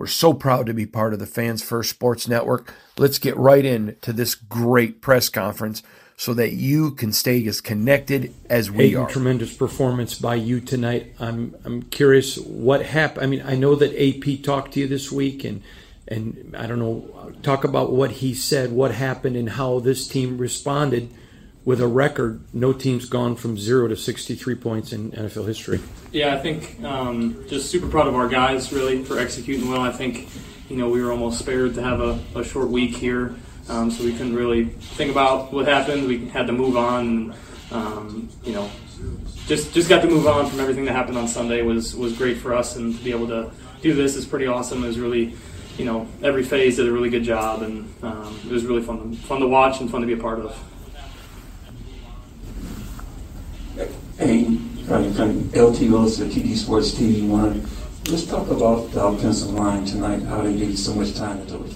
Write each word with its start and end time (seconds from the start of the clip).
We're 0.00 0.06
so 0.06 0.32
proud 0.32 0.64
to 0.64 0.72
be 0.72 0.86
part 0.86 1.12
of 1.12 1.18
the 1.18 1.26
Fans 1.26 1.62
First 1.62 1.90
Sports 1.90 2.26
Network. 2.26 2.72
Let's 2.96 3.18
get 3.18 3.36
right 3.36 3.62
into 3.62 4.14
this 4.14 4.34
great 4.34 5.02
press 5.02 5.28
conference 5.28 5.82
so 6.16 6.32
that 6.32 6.52
you 6.52 6.92
can 6.92 7.12
stay 7.12 7.46
as 7.46 7.60
connected 7.60 8.32
as 8.48 8.70
we 8.70 8.84
Aidan, 8.84 9.02
are. 9.02 9.10
Tremendous 9.10 9.52
performance 9.52 10.18
by 10.18 10.36
you 10.36 10.62
tonight. 10.62 11.14
I'm 11.20 11.54
I'm 11.66 11.82
curious 11.82 12.38
what 12.38 12.86
happened. 12.86 13.24
I 13.24 13.26
mean, 13.26 13.42
I 13.44 13.56
know 13.56 13.74
that 13.74 13.92
AP 13.94 14.42
talked 14.42 14.72
to 14.72 14.80
you 14.80 14.88
this 14.88 15.12
week, 15.12 15.44
and 15.44 15.62
and 16.08 16.54
I 16.56 16.66
don't 16.66 16.78
know. 16.78 17.34
Talk 17.42 17.64
about 17.64 17.92
what 17.92 18.10
he 18.10 18.32
said, 18.32 18.72
what 18.72 18.92
happened, 18.92 19.36
and 19.36 19.50
how 19.50 19.80
this 19.80 20.08
team 20.08 20.38
responded 20.38 21.10
with 21.64 21.80
a 21.80 21.86
record. 21.86 22.40
No 22.52 22.72
team's 22.72 23.08
gone 23.08 23.36
from 23.36 23.58
zero 23.58 23.88
to 23.88 23.96
63 23.96 24.54
points 24.56 24.92
in 24.92 25.12
NFL 25.12 25.46
history. 25.46 25.80
Yeah, 26.12 26.34
I 26.34 26.38
think 26.38 26.82
um, 26.82 27.44
just 27.48 27.70
super 27.70 27.88
proud 27.88 28.06
of 28.06 28.14
our 28.14 28.28
guys 28.28 28.72
really 28.72 29.04
for 29.04 29.18
executing 29.18 29.70
well. 29.70 29.82
I 29.82 29.92
think 29.92 30.28
you 30.68 30.76
know 30.76 30.88
we 30.88 31.02
were 31.02 31.10
almost 31.10 31.38
spared 31.38 31.74
to 31.74 31.82
have 31.82 32.00
a, 32.00 32.18
a 32.34 32.44
short 32.44 32.68
week 32.68 32.96
here, 32.96 33.34
um, 33.68 33.90
so 33.90 34.04
we 34.04 34.12
couldn't 34.12 34.34
really 34.34 34.64
think 34.64 35.10
about 35.10 35.52
what 35.52 35.66
happened. 35.66 36.08
We 36.08 36.28
had 36.28 36.46
to 36.46 36.52
move 36.52 36.76
on. 36.76 37.34
Um, 37.70 38.28
you 38.42 38.52
know, 38.52 38.68
just 39.46 39.72
just 39.72 39.88
got 39.88 40.02
to 40.02 40.08
move 40.08 40.26
on 40.26 40.48
from 40.48 40.60
everything 40.60 40.86
that 40.86 40.92
happened 40.92 41.18
on 41.18 41.28
Sunday 41.28 41.62
was 41.62 41.94
was 41.94 42.16
great 42.16 42.38
for 42.38 42.54
us, 42.54 42.76
and 42.76 42.96
to 42.96 43.04
be 43.04 43.10
able 43.10 43.28
to 43.28 43.50
do 43.82 43.94
this 43.94 44.16
is 44.16 44.26
pretty 44.26 44.46
awesome. 44.46 44.82
It 44.84 44.88
was 44.88 44.98
really. 44.98 45.34
You 45.78 45.86
know, 45.86 46.06
every 46.22 46.42
phase 46.42 46.76
did 46.76 46.88
a 46.88 46.92
really 46.92 47.08
good 47.08 47.22
job, 47.22 47.62
and 47.62 47.90
um, 48.02 48.38
it 48.44 48.50
was 48.50 48.66
really 48.66 48.82
fun, 48.82 49.14
fun 49.14 49.40
to 49.40 49.46
watch 49.46 49.80
and 49.80 49.90
fun 49.90 50.02
to 50.02 50.06
be 50.06 50.12
a 50.12 50.16
part 50.16 50.40
of. 50.40 50.54
From 54.90 55.50
LT 55.52 55.90
Wilson, 55.90 56.28
TD 56.30 56.56
Sports 56.56 56.92
TV 56.92 57.26
One. 57.28 57.66
Let's 58.08 58.26
talk 58.26 58.48
about 58.50 58.90
the 58.90 59.04
offensive 59.04 59.50
line 59.50 59.84
tonight. 59.84 60.22
How 60.22 60.42
they 60.42 60.52
gave 60.56 60.70
you 60.70 60.76
so 60.76 60.94
much 60.94 61.14
time 61.14 61.44
to 61.46 61.52
do 61.52 61.64
it. 61.64 61.74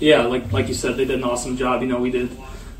Yeah, 0.00 0.22
like 0.22 0.50
like 0.52 0.68
you 0.68 0.74
said, 0.74 0.96
they 0.96 1.04
did 1.04 1.16
an 1.16 1.24
awesome 1.24 1.56
job. 1.56 1.82
You 1.82 1.88
know, 1.88 1.98
we 1.98 2.10
did. 2.10 2.30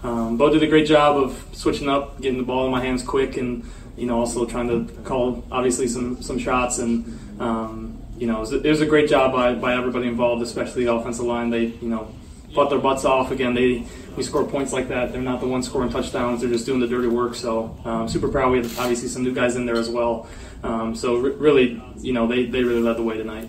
Um, 0.02 0.36
Bo 0.36 0.50
did 0.50 0.62
a 0.62 0.66
great 0.66 0.86
job 0.86 1.16
of 1.16 1.44
switching 1.52 1.88
up, 1.88 2.20
getting 2.20 2.38
the 2.38 2.44
ball 2.44 2.64
in 2.66 2.70
my 2.70 2.80
hands 2.80 3.02
quick, 3.02 3.36
and 3.36 3.64
you 3.96 4.06
know, 4.06 4.20
also 4.20 4.46
trying 4.46 4.68
to 4.68 4.92
call 5.02 5.44
obviously 5.50 5.88
some 5.88 6.22
some 6.22 6.38
shots. 6.38 6.78
And 6.78 7.04
um, 7.40 7.98
you 8.16 8.26
know, 8.26 8.38
it 8.38 8.40
was, 8.40 8.52
a, 8.52 8.60
it 8.62 8.70
was, 8.70 8.80
a, 8.80 8.86
great 8.86 9.08
job 9.08 9.32
by, 9.32 9.54
by 9.54 9.74
everybody 9.74 10.08
involved, 10.08 10.42
especially 10.42 10.84
the 10.84 10.92
offensive 10.92 11.24
line. 11.24 11.50
They 11.50 11.66
you 11.66 11.88
know 11.88 12.12
fought 12.54 12.70
their 12.70 12.78
butts 12.78 13.04
off. 13.04 13.30
Again, 13.30 13.54
they 13.54 13.84
we 14.16 14.22
score 14.22 14.44
points 14.44 14.72
like 14.72 14.88
that. 14.88 15.12
They're 15.12 15.22
not 15.22 15.40
the 15.40 15.46
ones 15.46 15.66
scoring 15.66 15.90
touchdowns. 15.90 16.40
They're 16.40 16.50
just 16.50 16.66
doing 16.66 16.80
the 16.80 16.88
dirty 16.88 17.08
work. 17.08 17.34
So 17.34 17.76
um, 17.84 18.08
super 18.08 18.28
proud. 18.28 18.52
We 18.52 18.58
have 18.58 18.78
obviously 18.78 19.08
some 19.08 19.22
new 19.22 19.32
guys 19.32 19.56
in 19.56 19.64
there 19.64 19.76
as 19.76 19.88
well. 19.88 20.28
Um, 20.62 20.94
so 20.94 21.16
re- 21.16 21.32
really, 21.32 21.82
you 21.98 22.12
know, 22.12 22.26
they, 22.26 22.46
they 22.46 22.62
really 22.64 22.82
led 22.82 22.96
the 22.96 23.02
way 23.02 23.16
tonight. 23.16 23.48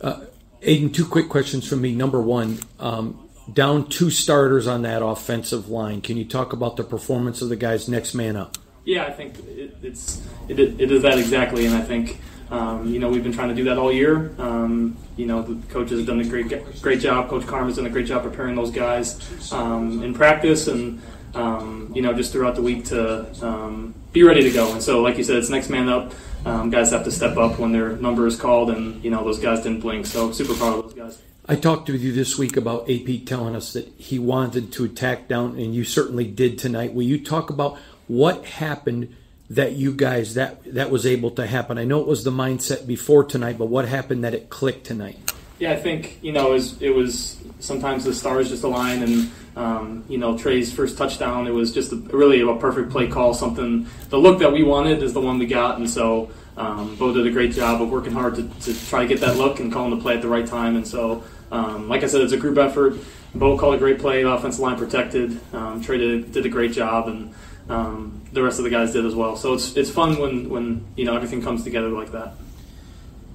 Uh, 0.00 0.24
Aidan, 0.60 0.90
two 0.90 1.06
quick 1.06 1.28
questions 1.28 1.68
from 1.68 1.80
me. 1.80 1.94
Number 1.94 2.20
one, 2.20 2.58
um, 2.80 3.28
down 3.52 3.88
two 3.88 4.10
starters 4.10 4.66
on 4.66 4.82
that 4.82 5.04
offensive 5.04 5.68
line. 5.68 6.00
Can 6.00 6.16
you 6.16 6.24
talk 6.24 6.52
about 6.52 6.76
the 6.76 6.84
performance 6.84 7.42
of 7.42 7.48
the 7.48 7.56
guys 7.56 7.88
next 7.88 8.14
man 8.14 8.36
up? 8.36 8.58
Yeah, 8.84 9.04
I 9.04 9.12
think 9.12 9.38
it, 9.46 9.76
it's 9.82 10.20
it, 10.48 10.58
it 10.58 10.90
is 10.90 11.02
that 11.02 11.18
exactly, 11.18 11.66
and 11.66 11.76
I 11.76 11.82
think 11.82 12.20
um, 12.52 12.86
you 12.86 12.98
know 12.98 13.08
we've 13.08 13.22
been 13.22 13.32
trying 13.32 13.48
to 13.48 13.54
do 13.54 13.64
that 13.64 13.78
all 13.78 13.90
year. 13.90 14.30
Um, 14.38 14.96
you 15.16 15.24
know 15.24 15.40
the 15.40 15.66
coaches 15.72 15.98
have 15.98 16.06
done 16.06 16.20
a 16.20 16.24
great 16.24 16.82
great 16.82 17.00
job. 17.00 17.30
Coach 17.30 17.46
Karma's 17.46 17.76
done 17.76 17.86
a 17.86 17.90
great 17.90 18.06
job 18.06 18.22
preparing 18.22 18.54
those 18.54 18.70
guys 18.70 19.50
um, 19.52 20.02
in 20.02 20.12
practice 20.12 20.68
and 20.68 21.00
um, 21.34 21.90
you 21.94 22.02
know 22.02 22.12
just 22.12 22.30
throughout 22.30 22.54
the 22.54 22.62
week 22.62 22.84
to 22.86 23.26
um, 23.44 23.94
be 24.12 24.22
ready 24.22 24.42
to 24.42 24.50
go. 24.50 24.70
And 24.70 24.82
so, 24.82 25.00
like 25.00 25.16
you 25.16 25.24
said, 25.24 25.36
it's 25.36 25.48
next 25.48 25.70
man 25.70 25.88
up. 25.88 26.12
Um, 26.44 26.68
guys 26.68 26.90
have 26.90 27.04
to 27.04 27.10
step 27.10 27.38
up 27.38 27.58
when 27.58 27.72
their 27.72 27.96
number 27.96 28.26
is 28.26 28.36
called, 28.36 28.68
and 28.70 29.02
you 29.02 29.10
know 29.10 29.24
those 29.24 29.38
guys 29.38 29.62
didn't 29.62 29.80
blink. 29.80 30.04
So 30.04 30.30
super 30.30 30.54
proud 30.54 30.78
of 30.78 30.82
those 30.84 30.94
guys. 30.94 31.22
I 31.48 31.56
talked 31.56 31.88
with 31.88 32.02
you 32.02 32.12
this 32.12 32.38
week 32.38 32.56
about 32.58 32.88
AP 32.88 33.24
telling 33.24 33.56
us 33.56 33.72
that 33.72 33.88
he 33.96 34.18
wanted 34.18 34.72
to 34.74 34.84
attack 34.84 35.26
down, 35.26 35.58
and 35.58 35.74
you 35.74 35.84
certainly 35.84 36.26
did 36.26 36.58
tonight. 36.58 36.92
Will 36.92 37.02
you 37.02 37.24
talk 37.24 37.48
about 37.48 37.78
what 38.08 38.44
happened 38.44 39.16
that 39.54 39.72
you 39.72 39.92
guys 39.92 40.34
that 40.34 40.62
that 40.74 40.90
was 40.90 41.06
able 41.06 41.30
to 41.32 41.46
happen? 41.46 41.78
I 41.78 41.84
know 41.84 42.00
it 42.00 42.06
was 42.06 42.24
the 42.24 42.30
mindset 42.30 42.86
before 42.86 43.24
tonight, 43.24 43.58
but 43.58 43.66
what 43.66 43.86
happened 43.86 44.24
that 44.24 44.34
it 44.34 44.50
clicked 44.50 44.86
tonight? 44.86 45.18
Yeah, 45.58 45.72
I 45.72 45.76
think 45.76 46.18
you 46.22 46.32
know 46.32 46.48
it 46.48 46.54
was, 46.54 46.82
it 46.82 46.90
was 46.90 47.36
sometimes 47.60 48.04
the 48.04 48.14
stars 48.14 48.48
just 48.48 48.64
align, 48.64 49.02
and 49.02 49.30
um, 49.56 50.04
you 50.08 50.18
know 50.18 50.36
Tre's 50.36 50.72
first 50.72 50.98
touchdown, 50.98 51.46
it 51.46 51.52
was 51.52 51.72
just 51.72 51.92
a, 51.92 51.96
really 51.96 52.40
a 52.40 52.56
perfect 52.56 52.90
play 52.90 53.06
call. 53.06 53.34
Something 53.34 53.86
the 54.08 54.18
look 54.18 54.40
that 54.40 54.52
we 54.52 54.62
wanted 54.62 55.02
is 55.02 55.12
the 55.12 55.20
one 55.20 55.38
we 55.38 55.46
got, 55.46 55.78
and 55.78 55.88
so 55.88 56.30
um, 56.56 56.96
Bo 56.96 57.12
did 57.12 57.26
a 57.26 57.30
great 57.30 57.52
job 57.52 57.80
of 57.80 57.90
working 57.90 58.12
hard 58.12 58.34
to, 58.36 58.42
to 58.42 58.86
try 58.88 59.02
to 59.02 59.08
get 59.08 59.20
that 59.20 59.36
look 59.36 59.60
and 59.60 59.72
calling 59.72 59.90
the 59.90 60.02
play 60.02 60.14
at 60.14 60.22
the 60.22 60.28
right 60.28 60.46
time. 60.46 60.76
And 60.76 60.86
so, 60.86 61.24
um, 61.50 61.88
like 61.88 62.02
I 62.02 62.06
said, 62.06 62.20
it's 62.20 62.32
a 62.32 62.36
group 62.36 62.58
effort. 62.58 62.94
Bo 63.34 63.56
called 63.56 63.74
a 63.74 63.78
great 63.78 63.98
play, 63.98 64.22
the 64.22 64.30
offensive 64.30 64.60
line 64.60 64.76
protected. 64.76 65.40
Um, 65.54 65.80
Trey 65.80 65.96
did, 65.96 66.32
did 66.32 66.44
a 66.44 66.50
great 66.50 66.72
job, 66.72 67.08
and 67.08 67.32
um, 67.68 68.22
the 68.32 68.42
rest 68.42 68.58
of 68.58 68.64
the 68.64 68.70
guys 68.70 68.92
did 68.92 69.04
as 69.04 69.14
well. 69.14 69.36
So 69.36 69.54
it's 69.54 69.76
it's 69.76 69.90
fun 69.90 70.18
when 70.18 70.48
when 70.48 70.84
you 70.96 71.04
know 71.04 71.14
everything 71.14 71.42
comes 71.42 71.64
together 71.64 71.88
like 71.88 72.12
that. 72.12 72.34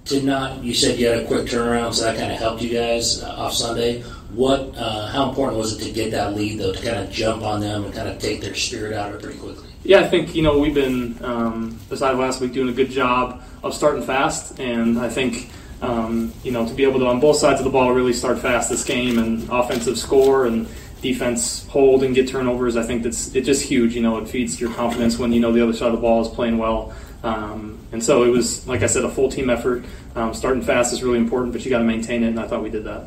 Did 0.06 0.24
not 0.24 0.64
you 0.64 0.74
said 0.74 1.00
you 1.00 1.08
had 1.08 1.20
a 1.20 1.28
quick 1.28 1.46
turnaround, 1.46 1.94
so 1.94 2.06
that 2.06 2.18
kind 2.18 2.32
of 2.32 2.40
helped 2.40 2.62
you 2.62 2.70
guys 2.70 3.22
uh, 3.24 3.30
off 3.30 3.54
Sunday. 3.54 4.02
What 4.32 4.74
uh, 4.76 5.08
how 5.08 5.30
important 5.30 5.58
was 5.58 5.80
it 5.80 5.86
to 5.86 5.92
get 5.92 6.12
that 6.12 6.36
lead 6.36 6.60
though, 6.60 6.74
to 6.74 6.82
kind 6.82 6.98
of 6.98 7.12
jump 7.12 7.44
on 7.44 7.60
them 7.60 7.86
and 7.86 7.94
kind 7.94 8.08
of 8.08 8.20
take 8.20 8.42
their 8.42 8.56
spirit 8.56 8.94
out 8.94 9.10
of 9.10 9.16
it 9.16 9.24
pretty 9.24 9.40
quickly? 9.40 9.68
Yeah, 9.84 10.00
I 10.00 10.08
think 10.08 10.36
you 10.36 10.42
know 10.42 10.60
we've 10.60 10.74
been 10.74 11.24
um, 11.24 11.80
besides 11.90 12.18
last 12.18 12.42
week 12.42 12.54
doing 12.54 12.69
a 12.69 12.74
good 12.74 12.90
job 12.90 13.44
of 13.63 13.74
starting 13.74 14.04
fast, 14.04 14.60
and 14.60 15.00
I 15.00 15.10
think. 15.10 15.51
Um, 15.80 16.34
you 16.42 16.51
know, 16.51 16.68
to 16.68 16.74
be 16.74 16.86
able 16.86 17.00
to 17.01 17.06
on 17.06 17.19
both 17.19 17.38
sides 17.38 17.60
of 17.60 17.63
the 17.63 17.69
ball 17.69 17.94
really 17.94 18.12
start 18.12 18.40
fast 18.40 18.68
this 18.68 18.84
game 18.84 19.19
and 19.19 19.48
offensive 19.51 20.00
score 20.00 20.48
and 20.48 20.68
defense 21.12 21.65
hold 21.68 22.04
and 22.04 22.13
get 22.13 22.27
turnovers. 22.27 22.75
I 22.75 22.83
think 22.83 23.04
that's 23.04 23.33
it's 23.36 23.45
just 23.45 23.63
huge. 23.63 23.95
You 23.95 24.01
know, 24.01 24.18
it 24.18 24.27
feeds 24.27 24.59
your 24.59 24.74
confidence 24.74 25.18
when 25.18 25.31
you 25.31 25.39
know 25.39 25.51
the 25.51 25.63
other 25.63 25.74
side 25.74 25.88
of 25.88 25.94
the 25.94 26.01
ball 26.01 26.21
is 26.21 26.27
playing 26.27 26.57
well. 26.57 26.94
Um, 27.24 27.80
and 27.92 28.04
so 28.04 28.24
it 28.24 28.30
was, 28.30 28.68
like 28.68 28.83
I 28.83 28.88
said, 28.88 29.04
a 29.04 29.09
full 29.09 29.30
team 29.31 29.50
effort. 29.50 29.86
Um, 30.15 30.33
starting 30.33 30.62
fast 30.62 30.94
is 30.94 31.04
really 31.04 31.18
important, 31.18 31.54
but 31.54 31.63
you 31.63 31.69
got 31.71 31.80
to 31.80 31.83
maintain 31.83 32.24
it, 32.24 32.27
and 32.27 32.39
I 32.39 32.48
thought 32.48 32.63
we 32.63 32.69
did 32.69 32.83
that. 32.83 33.06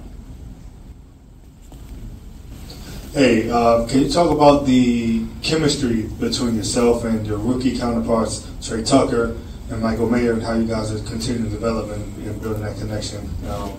Hey, 3.12 3.50
uh, 3.50 3.87
can 3.88 4.03
you 4.03 4.08
talk 4.08 4.31
about 4.31 4.67
the 4.67 5.26
chemistry 5.43 6.03
between 6.03 6.55
yourself 6.55 7.05
and 7.05 7.26
your 7.26 7.38
rookie 7.38 7.76
counterparts, 7.76 8.49
Tre 8.62 8.85
Tucker 8.85 9.37
and 9.70 9.82
Michael 9.82 10.08
Mayer, 10.08 10.32
and 10.32 10.43
how 10.43 10.55
you 10.55 10.67
guys 10.67 10.93
are 10.93 11.05
continuing 11.08 11.50
to 11.50 11.50
develop 11.50 11.91
and 11.91 12.41
building 12.41 12.62
that 12.62 12.76
connection 12.79 13.29
um, 13.49 13.73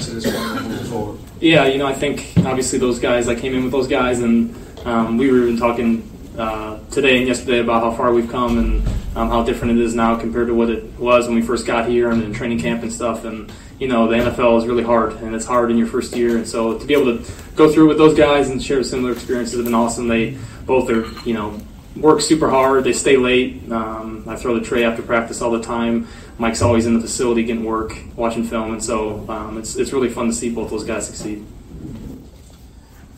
to 0.00 0.10
this 0.10 0.24
point 0.24 0.68
moving 0.68 0.86
forward? 0.86 1.18
Yeah, 1.40 1.66
you 1.66 1.78
know, 1.78 1.86
I 1.86 1.94
think 1.94 2.32
obviously 2.38 2.78
those 2.78 2.98
guys, 2.98 3.28
I 3.28 3.34
came 3.34 3.54
in 3.54 3.62
with 3.62 3.72
those 3.72 3.88
guys, 3.88 4.20
and 4.20 4.54
um, 4.86 5.18
we 5.18 5.30
were 5.30 5.42
even 5.42 5.56
talking 5.56 6.08
uh, 6.38 6.78
today 6.90 7.18
and 7.18 7.26
yesterday 7.26 7.58
about 7.58 7.82
how 7.82 7.90
far 7.90 8.12
we've 8.12 8.30
come 8.30 8.58
and 8.58 8.86
um, 9.16 9.28
how 9.28 9.42
different 9.42 9.78
it 9.78 9.84
is 9.84 9.94
now 9.94 10.16
compared 10.16 10.46
to 10.46 10.54
what 10.54 10.70
it 10.70 10.84
was 10.98 11.26
when 11.26 11.34
we 11.34 11.42
first 11.42 11.66
got 11.66 11.88
here 11.88 12.10
and 12.10 12.22
in 12.22 12.32
training 12.32 12.60
camp 12.60 12.82
and 12.82 12.92
stuff. 12.92 13.24
And 13.24 13.52
you 13.78 13.88
know, 13.88 14.08
the 14.08 14.16
NFL 14.16 14.58
is 14.58 14.66
really 14.66 14.82
hard, 14.82 15.14
and 15.22 15.34
it's 15.34 15.46
hard 15.46 15.70
in 15.70 15.78
your 15.78 15.86
first 15.86 16.16
year. 16.16 16.36
And 16.36 16.46
so 16.46 16.78
to 16.78 16.84
be 16.84 16.94
able 16.94 17.18
to 17.18 17.32
go 17.54 17.72
through 17.72 17.88
with 17.88 17.98
those 17.98 18.16
guys 18.16 18.50
and 18.50 18.62
share 18.62 18.82
similar 18.82 19.12
experiences 19.12 19.56
has 19.56 19.64
been 19.64 19.74
awesome. 19.74 20.08
They 20.08 20.36
both 20.66 20.90
are, 20.90 21.06
you 21.28 21.34
know, 21.34 21.60
work 21.96 22.20
super 22.20 22.50
hard. 22.50 22.84
They 22.84 22.92
stay 22.92 23.16
late. 23.16 23.70
Um, 23.70 24.24
I 24.28 24.36
throw 24.36 24.58
the 24.58 24.64
Tre 24.64 24.84
after 24.84 25.02
practice 25.02 25.42
all 25.42 25.50
the 25.50 25.62
time. 25.62 26.08
Mike's 26.38 26.62
always 26.62 26.86
in 26.86 26.94
the 26.94 27.00
facility 27.00 27.42
getting 27.42 27.64
work, 27.64 27.96
watching 28.16 28.44
film, 28.44 28.72
and 28.72 28.82
so 28.82 29.28
um, 29.28 29.58
it's 29.58 29.76
it's 29.76 29.92
really 29.92 30.08
fun 30.08 30.26
to 30.28 30.32
see 30.32 30.50
both 30.50 30.70
those 30.70 30.84
guys 30.84 31.06
succeed. 31.06 31.44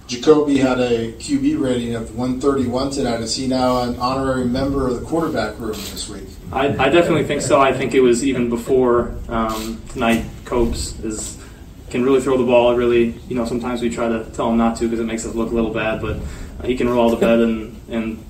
Jakobi 0.08 0.56
had 0.56 0.80
a 0.80 1.12
QB 1.12 1.60
rating 1.60 1.94
of 1.94 2.16
131 2.16 2.90
tonight. 2.90 3.20
Is 3.20 3.36
he 3.36 3.46
now 3.46 3.82
an 3.82 3.96
honorary 4.00 4.44
member 4.44 4.88
of 4.88 4.98
the 4.98 5.06
quarterback 5.06 5.56
room 5.60 5.74
this 5.74 6.08
week? 6.08 6.24
I, 6.50 6.66
I 6.66 6.88
definitely 6.88 7.22
think 7.22 7.42
so. 7.42 7.60
I 7.60 7.72
think 7.72 7.94
it 7.94 8.00
was 8.00 8.24
even 8.24 8.48
before 8.50 9.14
um, 9.28 9.80
tonight. 9.90 10.24
Copes 10.44 10.98
is 11.00 11.38
can 11.90 12.02
really 12.02 12.20
throw 12.20 12.36
the 12.36 12.44
ball. 12.44 12.74
Really, 12.74 13.14
you 13.28 13.36
know, 13.36 13.44
sometimes 13.44 13.82
we 13.82 13.90
try 13.90 14.08
to 14.08 14.24
tell 14.32 14.50
him 14.50 14.56
not 14.56 14.76
to 14.78 14.84
because 14.84 14.98
it 14.98 15.04
makes 15.04 15.24
us 15.24 15.34
look 15.36 15.52
a 15.52 15.54
little 15.54 15.72
bad, 15.72 16.00
but 16.00 16.16
he 16.64 16.76
can 16.76 16.88
roll 16.88 17.10
the 17.10 17.16
bed 17.16 17.38
and 17.38 17.80
and 17.88 18.24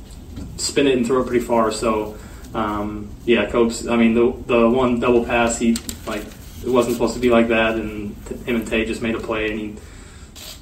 spin 0.58 0.86
it 0.86 0.98
and 0.98 1.06
throw 1.06 1.22
it 1.22 1.26
pretty 1.26 1.44
far. 1.44 1.72
So, 1.72 2.18
um, 2.54 3.08
yeah, 3.24 3.50
Copes. 3.50 3.86
I 3.86 3.96
mean, 3.96 4.14
the 4.14 4.32
the 4.46 4.68
one 4.68 5.00
double 5.00 5.24
pass, 5.24 5.58
he 5.58 5.76
like 6.06 6.22
it 6.22 6.68
wasn't 6.68 6.94
supposed 6.94 7.14
to 7.14 7.20
be 7.20 7.30
like 7.30 7.48
that, 7.48 7.76
and 7.76 8.14
him 8.46 8.56
and 8.56 8.66
Tay 8.66 8.84
just 8.84 9.02
made 9.02 9.14
a 9.14 9.20
play, 9.20 9.50
and 9.50 9.60
he 9.60 9.76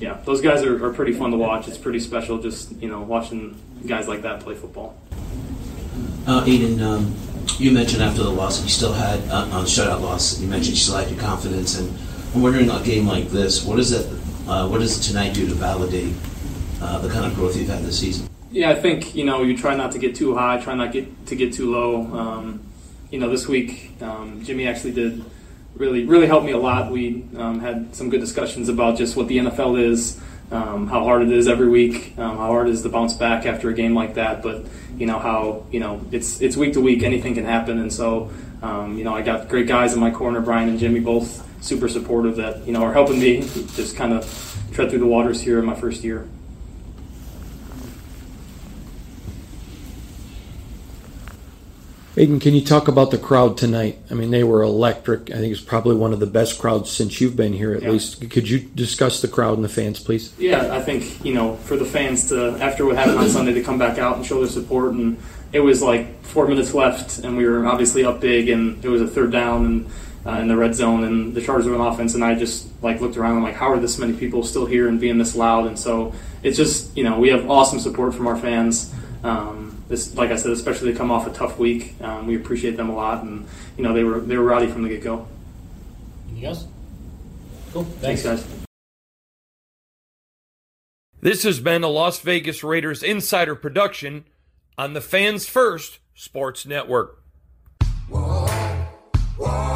yeah, 0.01 0.19
those 0.25 0.41
guys 0.41 0.63
are, 0.63 0.85
are 0.85 0.93
pretty 0.93 1.13
fun 1.13 1.33
to 1.33 1.37
watch. 1.37 1.67
It's 1.67 1.79
pretty 1.79 2.01
special 2.01 2.39
just, 2.39 2.73
you 2.81 2.89
know, 2.89 3.01
watching 3.01 3.61
guys 3.87 4.07
like 4.07 4.23
that 4.23 4.41
play 4.41 4.55
football. 4.55 4.97
Uh, 6.27 6.45
Aidan, 6.47 6.81
um, 6.81 7.15
you 7.59 7.73
mentioned 7.73 8.03
after 8.03 8.23
the 8.23 8.31
loss, 8.31 8.63
you 8.63 8.69
still 8.69 8.93
had, 8.93 9.19
uh, 9.29 9.49
on 9.53 9.65
shutout 9.65 10.01
loss, 10.01 10.41
you 10.41 10.47
mentioned 10.47 10.77
you 10.77 10.83
still 10.83 10.97
had 10.97 11.11
your 11.11 11.21
confidence. 11.21 11.79
And 11.79 11.93
I'm 12.35 12.43
wondering, 12.43 12.71
a 12.71 12.81
game 12.83 13.07
like 13.07 13.29
this, 13.29 13.65
what 13.65 13.77
does 13.77 13.93
it, 13.93 14.07
uh, 14.47 14.69
what 14.69 14.79
does 14.79 15.05
tonight 15.05 15.35
do 15.35 15.49
to 15.49 15.55
validate 15.55 16.15
uh, 16.81 16.99
the 16.99 17.09
kind 17.09 17.27
of 17.27 17.35
growth 17.35 17.57
you've 17.57 17.69
had 17.69 17.83
this 17.83 17.99
season? 17.99 18.29
Yeah, 18.51 18.71
I 18.71 18.75
think, 18.75 19.15
you 19.15 19.25
know, 19.25 19.43
you 19.43 19.57
try 19.57 19.77
not 19.77 19.93
to 19.93 19.99
get 19.99 20.15
too 20.15 20.35
high, 20.35 20.61
try 20.61 20.75
not 20.75 20.93
get 20.93 21.27
to 21.27 21.37
get 21.37 21.53
too 21.53 21.71
low. 21.71 22.03
Um, 22.07 22.61
you 23.11 23.19
know, 23.19 23.29
this 23.29 23.47
week, 23.47 23.93
um, 24.01 24.43
Jimmy 24.45 24.67
actually 24.67 24.93
did– 24.93 25.25
really 25.79 26.05
really 26.05 26.27
helped 26.27 26.45
me 26.45 26.53
a 26.53 26.59
lot. 26.59 26.91
We 26.91 27.25
um, 27.37 27.61
had 27.61 27.95
some 27.95 28.11
good 28.11 28.21
discussions 28.21 28.69
about 28.69 28.99
just 28.99 29.17
what 29.17 29.29
the 29.29 29.39
NFL 29.39 29.81
is, 29.81 30.21
um, 30.51 30.89
how 30.89 31.05
hard 31.05 31.23
it 31.23 31.33
is 31.33 31.49
every 31.49 31.69
week, 31.69 32.15
um, 32.19 32.37
how 32.37 32.49
hard 32.49 32.69
it 32.69 32.73
is 32.73 32.83
to 32.83 32.89
bounce 32.89 33.15
back 33.15 33.47
after 33.47 33.71
a 33.71 33.75
game 33.75 33.95
like 33.95 34.15
that. 34.15 34.43
But 34.43 34.67
you 34.97 35.07
know 35.07 35.19
how 35.19 35.65
you 35.71 35.81
know 35.81 36.05
it's 36.11 36.41
it's 36.41 36.57
week 36.57 36.75
to 36.75 36.81
week, 36.81 37.03
anything 37.03 37.35
can 37.35 37.45
happen, 37.45 37.79
and 37.79 37.93
so 37.93 38.31
um, 38.63 38.99
you 38.99 39.05
know 39.05 39.15
I 39.15 39.23
got 39.23 39.49
great 39.49 39.67
guys 39.67 39.95
in 39.95 40.01
my 40.01 40.11
corner, 40.11 40.41
Brian 40.41 40.69
and 40.69 40.79
Jimmy, 40.79 41.01
both 41.01 41.47
super 41.63 41.89
supportive 41.89 42.37
that 42.37 42.67
you 42.67 42.73
know 42.73 42.83
are 42.83 42.93
helping 42.93 43.21
me 43.21 43.41
just 43.75 43.97
kind 43.97 44.13
of 44.13 44.25
tread 44.73 44.91
through 44.91 45.01
the 45.01 45.07
waters 45.07 45.41
here 45.41 45.59
in 45.59 45.65
my 45.65 45.75
first 45.75 46.03
year. 46.03 46.29
Aidan, 52.19 52.41
can 52.41 52.53
you 52.53 52.65
talk 52.65 52.89
about 52.89 53.13
the 53.13 53.19
crowd 53.19 53.57
tonight? 53.57 53.97
I 54.11 54.15
mean, 54.15 54.33
they 54.33 54.43
were 54.43 54.63
electric. 54.63 55.31
I 55.31 55.35
think 55.35 55.53
it's 55.53 55.61
probably 55.61 55.95
one 55.95 56.13
of 56.13 56.19
the 56.19 56.27
best 56.27 56.59
crowds 56.59 56.91
since 56.91 57.21
you've 57.21 57.37
been 57.37 57.53
here, 57.53 57.73
at 57.73 57.83
yeah. 57.83 57.91
least. 57.91 58.29
Could 58.29 58.49
you 58.49 58.59
discuss 58.59 59.23
the 59.23 59.29
crowd 59.29 59.55
and 59.55 59.65
the 59.65 59.69
fans, 59.69 60.01
please? 60.01 60.35
Yeah, 60.37 60.75
I 60.75 60.83
think 60.83 61.25
you 61.25 61.33
know, 61.33 61.55
for 61.59 61.77
the 61.77 61.85
fans 61.85 62.29
to 62.31 62.59
after 62.61 62.85
what 62.85 62.97
happened 62.97 63.19
on 63.19 63.29
Sunday 63.29 63.55
to 63.55 63.63
come 63.63 63.79
back 63.79 63.99
out 63.99 64.17
and 64.17 64.27
show 64.27 64.41
their 64.41 64.49
support, 64.49 64.95
and 64.95 65.17
it 65.53 65.61
was 65.61 65.81
like 65.81 66.21
four 66.25 66.49
minutes 66.49 66.75
left, 66.75 67.21
and 67.21 67.37
we 67.37 67.47
were 67.47 67.65
obviously 67.65 68.05
up 68.05 68.21
big, 68.21 68.49
and 68.49 68.85
it 68.85 68.89
was 68.89 69.01
a 69.01 69.09
third 69.09 69.31
down 69.31 69.65
and. 69.65 69.91
Uh, 70.27 70.41
in 70.41 70.49
the 70.49 70.57
red 70.57 70.75
zone, 70.75 71.05
and 71.05 71.33
the 71.33 71.41
Chargers 71.41 71.67
were 71.67 71.77
on 71.77 71.87
offense, 71.87 72.15
and 72.15 72.23
I 72.23 72.35
just 72.35 72.67
like 72.83 73.01
looked 73.01 73.17
around. 73.17 73.37
and 73.37 73.45
like, 73.45 73.55
how 73.55 73.71
are 73.71 73.79
this 73.79 73.99
many 73.99 74.13
people 74.13 74.43
still 74.43 74.67
here 74.67 74.89
and 74.89 75.01
being 75.01 75.17
this 75.17 75.35
loud? 75.35 75.67
And 75.67 75.79
so 75.79 76.13
it's 76.43 76.57
just 76.57 76.95
you 76.97 77.05
know 77.05 77.19
we 77.19 77.29
have 77.29 77.49
awesome 77.49 77.79
support 77.79 78.15
from 78.15 78.27
our 78.27 78.37
fans. 78.37 78.93
Um, 79.23 79.68
this, 79.89 80.15
like 80.15 80.31
I 80.31 80.37
said, 80.37 80.53
especially 80.53 80.93
to 80.93 80.99
come 80.99 81.11
off 81.11 81.27
a 81.27 81.31
tough 81.31 81.59
week. 81.59 81.95
Um, 82.01 82.27
we 82.27 82.37
appreciate 82.37 82.77
them 82.77 82.91
a 82.91 82.95
lot, 82.95 83.23
and 83.23 83.47
you 83.77 83.83
know 83.83 83.93
they 83.95 84.05
were 84.05 84.21
they 84.21 84.37
were 84.37 84.45
rowdy 84.45 84.67
from 84.69 84.83
the 84.83 84.89
get 84.89 85.03
go. 85.03 85.27
Anything 86.29 86.45
else? 86.45 86.67
Cool. 87.73 87.85
Thanks. 87.85 88.23
Thanks, 88.23 88.43
guys. 88.43 88.59
This 91.21 91.43
has 91.43 91.59
been 91.59 91.83
a 91.83 91.89
Las 91.89 92.21
Vegas 92.21 92.63
Raiders 92.63 93.03
insider 93.03 93.57
production 93.57 94.25
on 94.77 94.93
the 94.93 95.01
Fans 95.01 95.49
First 95.49 95.99
Sports 96.15 96.65
Network. 96.65 97.25
Whoa, 98.09 98.47
whoa. 99.37 99.68